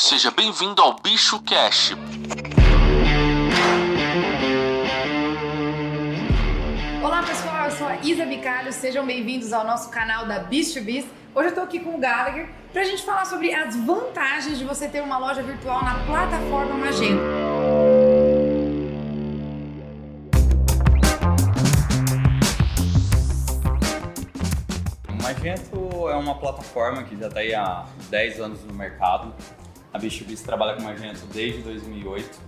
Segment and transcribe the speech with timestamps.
[0.00, 1.96] Seja bem-vindo ao Bicho Cash.
[7.02, 10.82] Olá pessoal, eu sou a Isa Bicalho, sejam bem-vindos ao nosso canal da Biz to
[10.82, 11.04] Biz.
[11.34, 14.86] Hoje eu tô aqui com o Gallagher pra gente falar sobre as vantagens de você
[14.86, 17.20] ter uma loja virtual na plataforma Magento.
[25.08, 29.34] O Magento é uma plataforma que já está aí há 10 anos no mercado.
[29.92, 32.38] A B2B trabalha com Magento desde 2008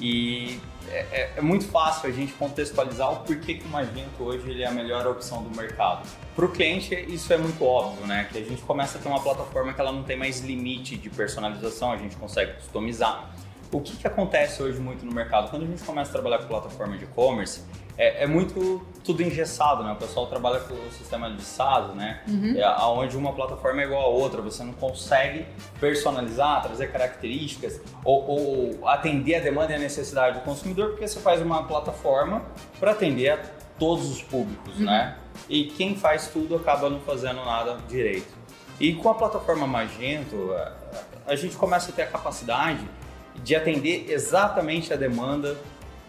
[0.00, 4.50] e é, é, é, muito fácil a gente contextualizar o porquê que o Magento hoje
[4.50, 6.06] ele é a melhor opção do mercado.
[6.34, 8.28] Para o cliente isso é muito óbvio, né?
[8.30, 11.10] Que a gente começa a ter uma plataforma que ela não tem mais limite de
[11.10, 13.34] personalização, a gente consegue customizar.
[13.72, 15.50] O que, que acontece hoje muito no mercado?
[15.50, 17.62] Quando a gente começa a trabalhar com plataforma de e-commerce,
[17.98, 19.92] é, é, muito tudo engessado, né?
[19.92, 22.20] O pessoal trabalha com o sistema de SaaS, né?
[22.28, 22.54] Uhum.
[22.56, 25.46] É, onde uma plataforma é igual a outra, você não consegue
[25.80, 31.20] personalizar, trazer características ou, ou atender a demanda e a necessidade do consumidor, porque você
[31.20, 32.42] faz uma plataforma
[32.78, 33.38] para atender a
[33.78, 34.86] todos os públicos, uhum.
[34.86, 35.16] né?
[35.48, 38.34] E quem faz tudo acaba não fazendo nada direito.
[38.78, 40.50] E com a plataforma Magento,
[41.26, 42.86] a gente começa a ter a capacidade
[43.42, 45.56] de atender exatamente a demanda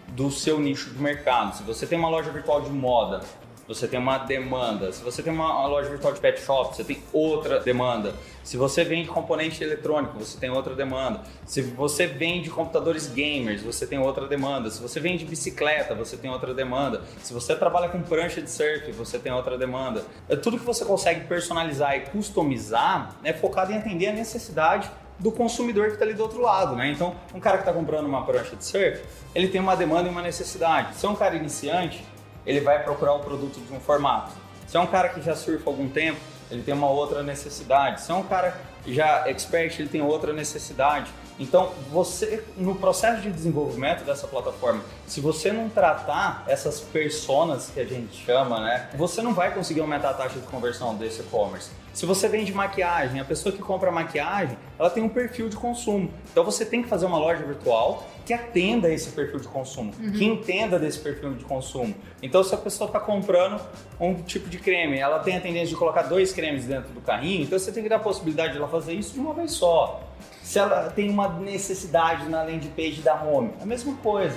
[0.08, 1.56] do seu nicho de mercado.
[1.56, 3.22] Se você tem uma loja virtual de moda,
[3.68, 4.90] você tem uma demanda.
[4.92, 8.14] Se você tem uma loja virtual de pet shop, você tem outra demanda.
[8.42, 11.20] Se você vende componente eletrônico, você tem outra demanda.
[11.44, 14.70] Se você vende computadores gamers, você tem outra demanda.
[14.70, 17.02] Se você vende bicicleta, você tem outra demanda.
[17.22, 20.02] Se você trabalha com prancha de surf, você tem outra demanda.
[20.30, 25.32] É tudo que você consegue personalizar e customizar é focado em atender a necessidade do
[25.32, 26.90] consumidor que está ali do outro lado, né?
[26.90, 29.02] Então, um cara que está comprando uma prancha de surf,
[29.34, 30.96] ele tem uma demanda e uma necessidade.
[30.96, 32.04] Se é um cara iniciante,
[32.46, 34.32] ele vai procurar o produto de um formato.
[34.66, 38.00] Se é um cara que já surfa há algum tempo, ele tem uma outra necessidade.
[38.00, 38.56] Se é um cara
[38.86, 41.10] já expert, ele tem outra necessidade.
[41.38, 47.78] Então, você, no processo de desenvolvimento dessa plataforma, se você não tratar essas personas que
[47.78, 51.70] a gente chama, né, você não vai conseguir aumentar a taxa de conversão desse e-commerce.
[51.94, 56.10] Se você vende maquiagem, a pessoa que compra maquiagem, ela tem um perfil de consumo.
[56.30, 60.12] Então, você tem que fazer uma loja virtual que atenda esse perfil de consumo, uhum.
[60.12, 61.94] que entenda desse perfil de consumo.
[62.22, 63.58] Então, se a pessoa está comprando
[63.98, 67.44] um tipo de creme, ela tem a tendência de colocar dois cremes dentro do carrinho,
[67.44, 70.00] então você tem que dar a possibilidade de ela fazer isso de uma vez só.
[70.42, 74.36] Se ela tem uma necessidade na landing page da home, é a mesma coisa.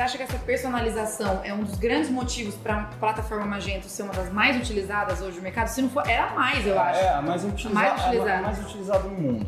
[0.00, 4.04] Você acha que essa personalização é um dos grandes motivos para a plataforma Magento ser
[4.04, 5.66] uma das mais utilizadas hoje no mercado?
[5.66, 7.00] Se não for, era a mais, eu acho.
[7.00, 8.38] É, a mais, utiliza mais utilizada.
[8.38, 9.46] A mais utilizada no mundo.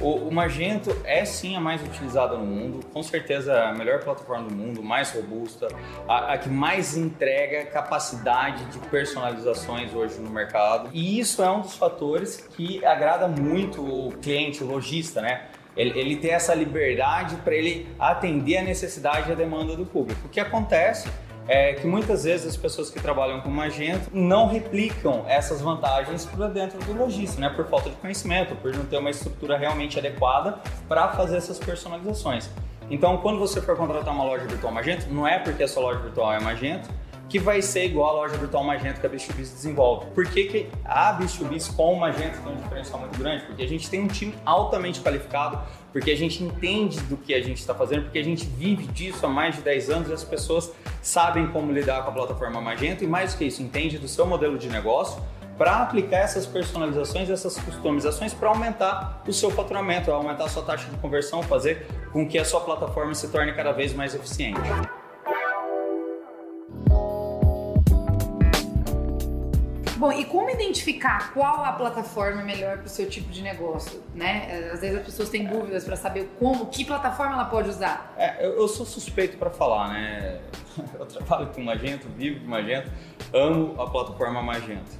[0.00, 4.00] O, o, Magento é sim a mais utilizada no mundo, com certeza é a melhor
[4.00, 5.68] plataforma do mundo, mais robusta,
[6.08, 10.90] a, a, que mais entrega capacidade de personalizações hoje no mercado.
[10.92, 15.48] E isso é um dos fatores que agrada muito o cliente, o lojista, né?
[15.76, 20.26] Ele, ele tem essa liberdade para ele atender a necessidade e a demanda do público.
[20.26, 21.08] O que acontece
[21.46, 26.48] é que muitas vezes as pessoas que trabalham com Magento não replicam essas vantagens para
[26.48, 27.50] dentro do lojista, né?
[27.50, 30.58] Por falta de conhecimento, por não ter uma estrutura realmente adequada
[30.88, 32.48] para fazer essas personalizações.
[32.90, 36.00] Então, quando você for contratar uma loja virtual Magento, não é porque a sua loja
[36.00, 36.88] virtual é Magento
[37.34, 40.06] que vai ser igual a loja virtual Magento que a B2B desenvolve.
[40.14, 43.44] Por que, que a B2B com o Magento tem um diferencial muito grande?
[43.44, 45.58] Porque a gente tem um time altamente qualificado,
[45.92, 49.26] porque a gente entende do que a gente está fazendo, porque a gente vive disso
[49.26, 50.70] há mais de 10 anos e as pessoas
[51.02, 54.24] sabem como lidar com a plataforma Magento e mais do que isso, entende do seu
[54.24, 55.20] modelo de negócio
[55.58, 60.88] para aplicar essas personalizações, essas customizações para aumentar o seu faturamento, aumentar a sua taxa
[60.88, 64.60] de conversão, fazer com que a sua plataforma se torne cada vez mais eficiente.
[70.04, 74.02] Bom, e como identificar qual a plataforma é melhor para o seu tipo de negócio,
[74.14, 74.68] né?
[74.70, 78.12] Às vezes as pessoas têm dúvidas para saber como, que plataforma ela pode usar.
[78.18, 80.40] É, eu, eu sou suspeito para falar, né?
[80.98, 82.90] Eu trabalho com Magento, vivo com Magento,
[83.32, 84.90] amo a plataforma Magento.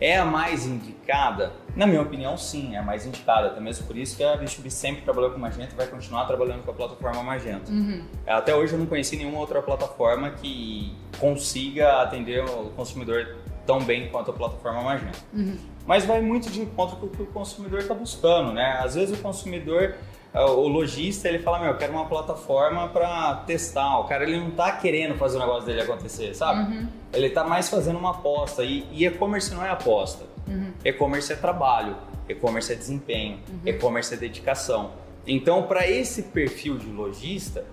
[0.00, 1.52] É a mais indicada?
[1.76, 3.48] Na minha opinião, sim, é a mais indicada.
[3.48, 6.64] Até mesmo por isso que a B2B sempre trabalhou com Magento e vai continuar trabalhando
[6.64, 7.70] com a plataforma Magento.
[7.70, 8.02] Uhum.
[8.26, 14.08] Até hoje eu não conheci nenhuma outra plataforma que consiga atender o consumidor tão bem
[14.08, 15.18] quanto a plataforma Magento.
[15.32, 15.56] Uhum.
[15.86, 18.78] Mas vai muito de encontro com o que o consumidor está buscando, né?
[18.82, 19.94] Às vezes o consumidor,
[20.32, 23.98] é, o lojista, ele fala, meu, eu quero uma plataforma para testar.
[23.98, 26.72] O cara, ele não está querendo fazer o negócio dele acontecer, sabe?
[26.72, 26.88] Uhum.
[27.12, 28.64] Ele está mais fazendo uma aposta.
[28.64, 30.24] E e-commerce não é aposta.
[30.48, 30.72] Uhum.
[30.84, 31.96] E-commerce é trabalho.
[32.28, 33.38] E-commerce é desempenho.
[33.48, 33.60] Uhum.
[33.66, 34.92] E-commerce é dedicação.
[35.26, 37.64] Então, para esse perfil de lojista,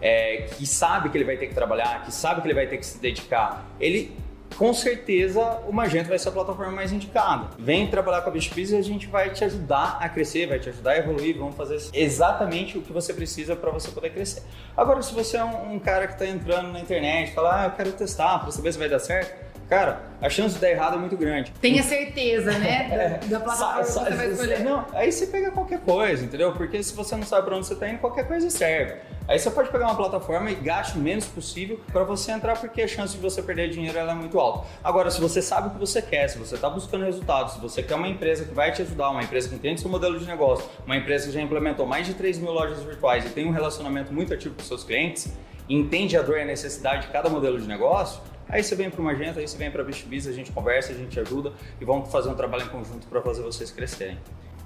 [0.00, 2.76] é, que sabe que ele vai ter que trabalhar, que sabe que ele vai ter
[2.76, 4.16] que se dedicar, ele
[4.56, 7.48] com certeza o Magento vai ser a plataforma mais indicada.
[7.58, 10.68] Vem trabalhar com a BitBiz e a gente vai te ajudar a crescer, vai te
[10.68, 14.42] ajudar a evoluir, vamos fazer exatamente o que você precisa para você poder crescer.
[14.76, 17.70] Agora, se você é um, um cara que está entrando na internet, fala, ah, eu
[17.72, 20.98] quero testar para saber se vai dar certo, cara, a chance de dar errado é
[20.98, 21.50] muito grande.
[21.58, 23.18] Tenha certeza, né?
[23.28, 24.60] Da, da plataforma Sa- que você vai escolher.
[24.60, 26.52] Não, aí você pega qualquer coisa, entendeu?
[26.52, 28.96] Porque se você não sabe para onde você está indo, qualquer coisa serve.
[29.26, 32.82] Aí você pode pegar uma plataforma e gaste o menos possível para você entrar, porque
[32.82, 34.66] a chance de você perder dinheiro é muito alta.
[34.84, 37.82] Agora, se você sabe o que você quer, se você está buscando resultados, se você
[37.82, 40.68] quer uma empresa que vai te ajudar, uma empresa que entende seu modelo de negócio,
[40.84, 44.12] uma empresa que já implementou mais de 3 mil lojas virtuais e tem um relacionamento
[44.12, 45.32] muito ativo com seus clientes,
[45.66, 48.20] entende a dor e a necessidade de cada modelo de negócio,
[48.52, 49.86] Aí você vem para o Magento, aí você vem para a
[50.30, 53.40] a gente conversa, a gente ajuda e vamos fazer um trabalho em conjunto para fazer
[53.40, 54.18] vocês crescerem.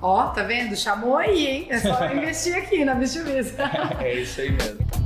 [0.03, 0.75] Ó, tá vendo?
[0.77, 1.67] Chamou aí, hein?
[1.71, 3.55] É só investir aqui na Bicho Biz.
[4.01, 5.06] É isso aí mesmo.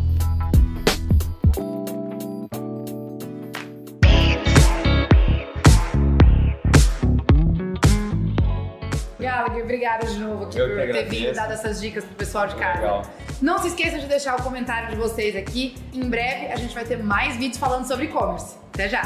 [9.71, 12.81] Obrigada de novo aqui Eu por ter vindo dar essas dicas pro pessoal de casa.
[12.81, 13.03] Legal.
[13.41, 15.77] Não se esqueçam de deixar o comentário de vocês aqui.
[15.95, 18.57] Em breve a gente vai ter mais vídeos falando sobre e-commerce.
[18.73, 19.03] Até já!